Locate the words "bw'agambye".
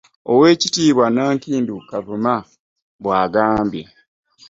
3.03-3.85